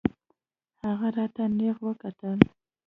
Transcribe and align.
هغه 0.83 1.07
راته 1.15 1.43
نېغ 1.57 1.77
وکتل. 1.87 2.39